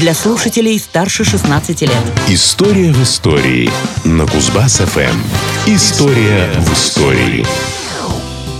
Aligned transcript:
для 0.00 0.14
слушателей 0.14 0.78
старше 0.78 1.24
16 1.24 1.82
лет. 1.82 1.90
История 2.28 2.92
в 2.92 3.02
истории 3.02 3.70
на 4.04 4.24
Кузбасс-ФМ. 4.24 5.16
История 5.66 6.50
в 6.58 6.72
истории. 6.72 7.46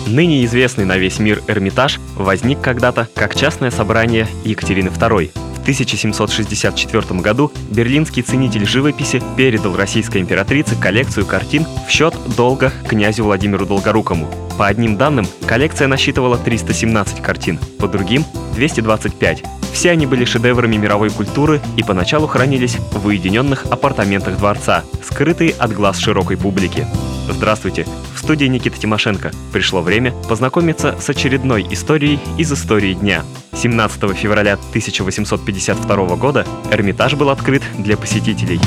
Ныне 0.06 0.44
известный 0.44 0.84
на 0.84 0.96
весь 0.96 1.18
мир 1.18 1.42
Эрмитаж 1.46 2.00
возник 2.14 2.60
когда-то 2.60 3.08
как 3.14 3.34
частное 3.34 3.70
собрание 3.70 4.26
Екатерины 4.44 4.88
II. 4.88 5.30
В 5.56 5.60
1764 5.66 7.20
году 7.20 7.52
берлинский 7.70 8.22
ценитель 8.22 8.66
живописи 8.66 9.20
передал 9.36 9.76
российской 9.76 10.18
императрице 10.18 10.76
коллекцию 10.76 11.26
картин 11.26 11.66
в 11.86 11.90
счет 11.90 12.14
долга 12.36 12.72
князю 12.88 13.24
Владимиру 13.24 13.66
Долгорукому. 13.66 14.28
По 14.56 14.68
одним 14.68 14.96
данным, 14.96 15.26
коллекция 15.46 15.88
насчитывала 15.88 16.38
317 16.38 17.20
картин, 17.20 17.58
по 17.78 17.88
другим— 17.88 18.24
225. 18.54 19.42
Все 19.76 19.90
они 19.90 20.06
были 20.06 20.24
шедеврами 20.24 20.76
мировой 20.76 21.10
культуры 21.10 21.60
и 21.76 21.82
поначалу 21.82 22.26
хранились 22.26 22.78
в 22.92 23.06
уединенных 23.06 23.66
апартаментах 23.66 24.38
дворца, 24.38 24.84
скрытые 25.04 25.50
от 25.50 25.70
глаз 25.74 25.98
широкой 25.98 26.38
публики. 26.38 26.86
Здравствуйте! 27.28 27.86
В 28.14 28.18
студии 28.18 28.46
Никита 28.46 28.78
Тимошенко. 28.78 29.32
Пришло 29.52 29.82
время 29.82 30.12
познакомиться 30.30 30.96
с 30.98 31.10
очередной 31.10 31.66
историей 31.68 32.18
из 32.38 32.50
истории 32.50 32.94
дня. 32.94 33.22
17 33.52 34.16
февраля 34.16 34.54
1852 34.54 36.16
года 36.16 36.46
Эрмитаж 36.70 37.12
был 37.12 37.28
открыт 37.28 37.62
для 37.76 37.98
посетителей. 37.98 38.58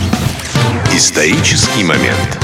Исторический 0.93 1.83
момент. 1.83 2.37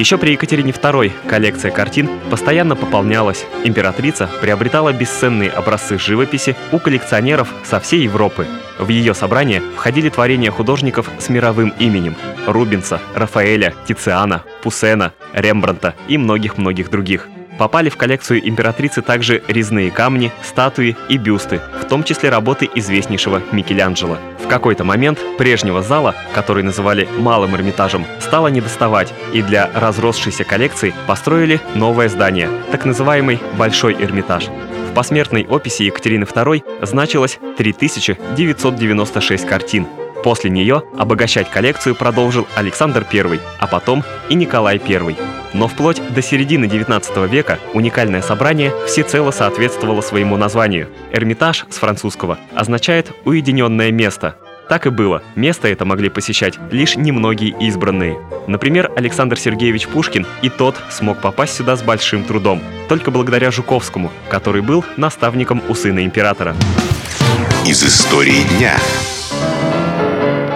Еще 0.00 0.16
при 0.16 0.30
Екатерине 0.30 0.72
II 0.72 1.12
коллекция 1.28 1.70
картин 1.70 2.08
постоянно 2.30 2.74
пополнялась. 2.74 3.44
Императрица 3.64 4.30
приобретала 4.40 4.94
бесценные 4.94 5.50
образцы 5.50 5.98
живописи 5.98 6.56
у 6.72 6.78
коллекционеров 6.78 7.52
со 7.64 7.80
всей 7.80 8.04
Европы. 8.04 8.46
В 8.78 8.88
ее 8.88 9.12
собрание 9.12 9.60
входили 9.76 10.08
творения 10.08 10.50
художников 10.50 11.10
с 11.18 11.28
мировым 11.28 11.74
именем– 11.78 12.16
Рубенса, 12.46 12.98
Рафаэля, 13.14 13.74
Тициана, 13.86 14.42
Пуссена, 14.62 15.12
Рембранта 15.34 15.94
и 16.08 16.16
многих-многих 16.16 16.88
других– 16.88 17.28
Попали 17.60 17.90
в 17.90 17.98
коллекцию 17.98 18.48
императрицы 18.48 19.02
также 19.02 19.42
резные 19.46 19.90
камни, 19.90 20.32
статуи 20.42 20.96
и 21.10 21.18
бюсты, 21.18 21.60
в 21.82 21.84
том 21.84 22.04
числе 22.04 22.30
работы 22.30 22.66
известнейшего 22.74 23.42
Микеланджело. 23.52 24.16
В 24.42 24.48
какой-то 24.48 24.82
момент 24.82 25.18
прежнего 25.36 25.82
зала, 25.82 26.14
который 26.32 26.62
называли 26.62 27.06
Малым 27.18 27.54
Эрмитажем, 27.54 28.06
стало 28.18 28.48
недоставать, 28.48 29.12
и 29.34 29.42
для 29.42 29.68
разросшейся 29.74 30.44
коллекции 30.44 30.94
построили 31.06 31.60
новое 31.74 32.08
здание, 32.08 32.48
так 32.72 32.86
называемый 32.86 33.38
Большой 33.58 33.92
Эрмитаж. 33.92 34.46
В 34.46 34.94
посмертной 34.94 35.44
описи 35.44 35.82
Екатерины 35.82 36.24
II 36.24 36.86
значилось 36.86 37.38
3996 37.58 39.46
картин, 39.46 39.86
После 40.22 40.50
нее 40.50 40.82
обогащать 40.98 41.50
коллекцию 41.50 41.94
продолжил 41.94 42.46
Александр 42.54 43.06
I, 43.10 43.40
а 43.58 43.66
потом 43.66 44.04
и 44.28 44.34
Николай 44.34 44.78
I. 44.78 45.16
Но 45.54 45.66
вплоть 45.66 46.00
до 46.14 46.22
середины 46.22 46.66
XIX 46.66 47.28
века 47.28 47.58
уникальное 47.74 48.22
собрание 48.22 48.72
всецело 48.86 49.30
соответствовало 49.30 50.00
своему 50.00 50.36
названию. 50.36 50.88
Эрмитаж 51.12 51.66
с 51.70 51.76
французского 51.76 52.38
означает 52.54 53.12
«уединенное 53.24 53.90
место», 53.90 54.36
так 54.68 54.86
и 54.86 54.90
было. 54.90 55.20
Место 55.34 55.66
это 55.66 55.84
могли 55.84 56.08
посещать 56.10 56.56
лишь 56.70 56.94
немногие 56.94 57.56
избранные. 57.58 58.16
Например, 58.46 58.88
Александр 58.94 59.36
Сергеевич 59.36 59.88
Пушкин 59.88 60.26
и 60.42 60.48
тот 60.48 60.76
смог 60.90 61.20
попасть 61.20 61.54
сюда 61.56 61.74
с 61.74 61.82
большим 61.82 62.22
трудом, 62.22 62.62
только 62.88 63.10
благодаря 63.10 63.50
Жуковскому, 63.50 64.12
который 64.28 64.62
был 64.62 64.84
наставником 64.96 65.60
у 65.68 65.74
сына 65.74 66.04
императора. 66.04 66.54
Из 67.66 67.82
истории 67.82 68.42
дня. 68.58 68.76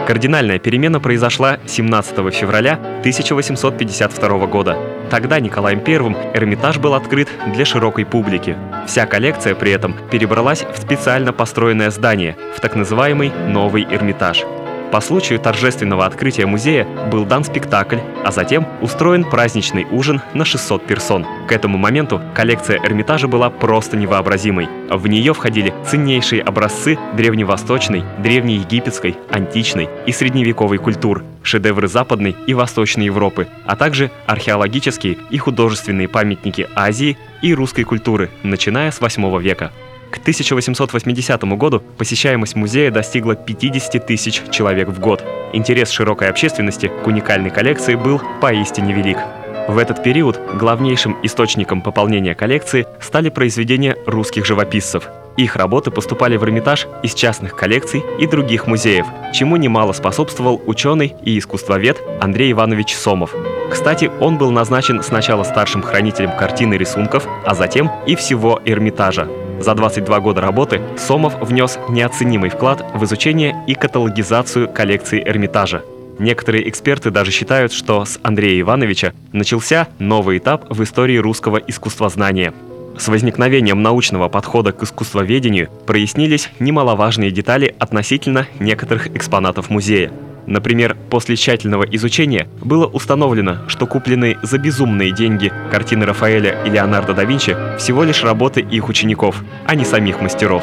Кардинальная 0.07 0.59
перемена 0.59 1.01
произошла 1.01 1.59
17 1.67 2.35
февраля 2.35 2.75
1852 2.75 4.47
года. 4.47 4.77
Тогда 5.11 5.41
Николаем 5.41 5.83
I 5.87 5.95
Эрмитаж 6.35 6.79
был 6.79 6.93
открыт 6.95 7.29
для 7.55 7.65
широкой 7.65 8.05
публики. 8.05 8.57
Вся 8.87 9.07
коллекция 9.07 9.55
при 9.55 9.73
этом 9.73 9.95
перебралась 10.11 10.63
в 10.63 10.77
специально 10.77 11.33
построенное 11.33 11.91
здание, 11.91 12.37
в 12.55 12.61
так 12.61 12.77
называемый 12.77 13.33
Новый 13.49 13.85
Эрмитаж. 13.85 14.45
По 14.95 15.01
случаю 15.01 15.41
торжественного 15.41 16.07
открытия 16.07 16.47
музея 16.47 16.87
был 17.11 17.25
дан 17.25 17.43
спектакль, 17.43 17.99
а 18.25 18.31
затем 18.31 18.65
устроен 18.81 19.25
праздничный 19.25 19.89
ужин 19.91 20.21
на 20.35 20.45
600 20.45 20.87
персон. 20.87 21.27
К 21.49 21.51
этому 21.51 21.79
моменту 21.79 22.23
коллекция 22.33 22.79
Эрмитажа 22.79 23.27
была 23.27 23.51
просто 23.51 23.97
невообразимой. 23.97 24.69
В 24.89 25.09
нее 25.09 25.35
входили 25.35 25.75
ценнейшие 25.85 26.43
образцы 26.43 26.97
древневосточной, 27.17 28.05
древнеегипетской, 28.19 29.17
античной 29.33 29.89
и 30.07 30.13
средневековой 30.13 30.79
культур, 30.79 31.25
шедевры 31.43 31.89
Западной 31.89 32.37
и 32.47 32.55
Восточной 32.55 33.07
Европы, 33.07 33.49
а 33.67 33.75
также 33.75 34.13
археологические 34.27 35.19
и 35.29 35.39
художественные 35.39 36.07
памятники 36.07 36.69
Азии 36.77 37.19
и 37.43 37.53
русской 37.53 37.83
культуры, 37.83 38.31
начиная 38.45 38.93
с 38.93 39.01
8 39.01 39.43
века. 39.43 39.73
К 40.15 40.19
1880 40.19 41.43
году 41.59 41.83
посещаемость 41.99 42.55
музея 42.55 42.93
достигла 42.93 43.35
50 43.35 44.07
тысяч 44.07 44.43
человек 44.53 44.89
в 44.89 45.01
год. 45.01 45.25
Интерес 45.53 45.91
широкой 45.91 46.31
общественности 46.31 46.87
к 46.87 47.07
уникальной 47.09 47.51
коллекции 47.51 47.97
был 47.97 48.23
поистине 48.41 48.95
велик. 48.95 49.19
В 49.67 49.77
этот 49.77 50.05
период 50.05 50.41
главнейшим 50.55 51.17
источником 51.25 51.83
пополнения 51.83 52.37
коллекции 52.37 52.87
стали 53.01 53.29
произведения 53.29 53.97
русских 54.07 54.47
живописцев. 54.47 55.09
Их 55.37 55.57
работы 55.57 55.91
поступали 55.91 56.37
в 56.37 56.45
Эрмитаж 56.45 56.87
из 57.03 57.13
частных 57.15 57.57
коллекций 57.57 58.05
и 58.21 58.29
других 58.29 58.69
музеев, 58.69 59.07
чему 59.33 59.57
немало 59.57 59.93
способствовал 59.93 60.63
ученый 60.65 61.17
и 61.25 61.37
искусствовед 61.37 62.01
Андрей 62.21 62.53
Иванович 62.53 62.95
Сомов. 62.95 63.35
Кстати, 63.69 64.13
он 64.21 64.39
был 64.39 64.53
назначен 64.53 65.03
сначала 65.03 65.43
старшим 65.43 65.83
хранителем 65.83 66.31
картин 66.39 66.73
и 66.73 66.79
рисунков, 66.79 67.27
а 67.45 67.57
затем 67.57 67.91
и 68.07 68.15
всего 68.15 68.63
Эрмитажа. 68.65 69.29
За 69.61 69.75
22 69.75 70.21
года 70.21 70.41
работы 70.41 70.81
Сомов 70.97 71.41
внес 71.41 71.79
неоценимый 71.89 72.51
вклад 72.51 72.85
в 72.95 73.05
изучение 73.05 73.55
и 73.67 73.75
каталогизацию 73.75 74.69
коллекции 74.69 75.23
Эрмитажа. 75.25 75.83
Некоторые 76.19 76.69
эксперты 76.69 77.11
даже 77.11 77.31
считают, 77.31 77.73
что 77.73 78.05
с 78.05 78.19
Андрея 78.23 78.61
Ивановича 78.61 79.13
начался 79.33 79.89
новый 79.99 80.39
этап 80.39 80.67
в 80.69 80.83
истории 80.83 81.17
русского 81.17 81.57
искусствознания. 81.57 82.53
С 82.97 83.09
возникновением 83.09 83.83
научного 83.83 84.29
подхода 84.29 84.73
к 84.73 84.83
искусствоведению 84.85 85.69
прояснились 85.87 86.51
немаловажные 86.61 87.33
детали 87.33 87.75
относительно 87.79 88.47
некоторых 88.61 89.09
экспонатов 89.09 89.71
музея– 89.71 90.13
Например, 90.47 90.97
после 91.11 91.37
тщательного 91.37 91.85
изучения 91.85 92.49
было 92.61 92.87
установлено, 92.87 93.59
что 93.69 93.87
купленные 93.87 94.39
за 94.43 94.59
безумные 94.59 95.13
деньги 95.13 95.53
картины 95.71 96.05
Рафаэля 96.05 96.63
и 96.65 96.71
Леонардо 96.71 97.15
да 97.15 97.25
Винчи 97.25 97.57
всего 97.79 98.05
лишь 98.05 98.23
работы 98.23 98.61
их 98.61 98.89
учеников, 98.89 99.43
а 99.67 99.75
не 99.75 99.85
самих 99.85 100.21
мастеров. 100.21 100.63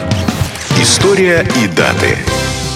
История 0.79 1.45
и 1.63 1.67
даты. 1.75 2.17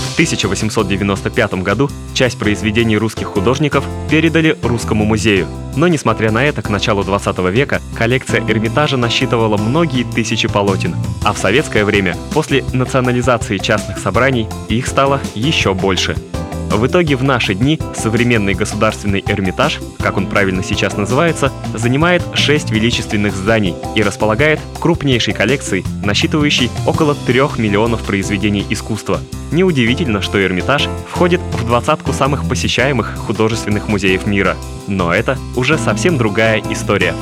В 0.10 0.14
1895 0.16 1.56
году 1.56 1.90
часть 2.14 2.40
произведений 2.40 2.98
русских 2.98 3.28
художников 3.28 3.84
передали 4.10 4.58
Русскому 4.64 5.04
музею. 5.04 5.46
Но, 5.76 5.90
несмотря 5.90 6.32
на 6.32 6.46
это, 6.46 6.62
к 6.62 6.70
началу 6.70 7.04
20 7.04 7.38
века 7.52 7.82
коллекция 7.98 8.40
Эрмитажа 8.48 8.96
насчитывала 8.96 9.58
многие 9.58 10.06
тысячи 10.06 10.48
полотен. 10.48 10.96
А 11.26 11.34
в 11.34 11.38
советское 11.38 11.84
время, 11.84 12.16
после 12.34 12.64
национализации 12.72 13.58
частных 13.58 13.98
собраний, 13.98 14.48
их 14.70 14.88
стало 14.88 15.20
еще 15.36 15.74
больше– 15.74 16.16
в 16.70 16.86
итоге 16.88 17.16
в 17.16 17.24
наши 17.24 17.54
дни 17.54 17.80
современный 17.96 18.54
государственный 18.54 19.24
Эрмитаж, 19.28 19.80
как 20.00 20.18
он 20.18 20.28
правильно 20.28 20.64
сейчас 20.64 20.98
называется, 20.98 21.52
занимает 21.74 22.24
шесть 22.34 22.70
величественных 22.72 23.36
зданий 23.36 23.76
и 23.96 24.04
располагает 24.04 24.60
крупнейшей 24.80 25.34
коллекцией, 25.34 25.86
насчитывающей 26.04 26.70
около 26.86 27.16
трех 27.16 27.58
миллионов 27.58 28.02
произведений 28.04 28.66
искусства. 28.70 29.20
Неудивительно, 29.52 30.22
что 30.22 30.44
Эрмитаж 30.44 30.88
входит 31.10 31.42
в 31.54 31.66
двадцатку 31.66 32.14
самых 32.14 32.48
посещаемых 32.48 33.16
художественных 33.18 33.88
музеев 33.88 34.26
мира. 34.26 34.56
Но 34.88 35.14
это 35.14 35.38
уже 35.56 35.78
совсем 35.78 36.18
другая 36.18 36.62
история. 36.70 37.14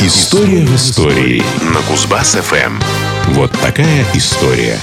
История 0.00 0.64
в 0.64 0.74
истории 0.74 1.42
на 1.62 1.78
Кузбасс-ФМ. 1.92 2.72
Вот 3.34 3.50
такая 3.60 4.04
история. 4.14 4.78